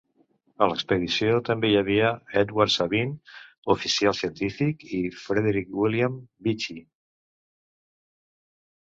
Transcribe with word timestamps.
A 0.65 0.67
l'expedició 0.69 1.35
també 1.49 1.69
hi 1.71 1.75
havia 1.81 2.07
Edward 2.41 2.73
Sabine, 2.77 3.35
oficial 3.75 4.19
científic, 4.23 4.89
i 5.03 5.05
Frederick 5.27 5.81
William 5.85 6.21
Beechy. 6.49 6.81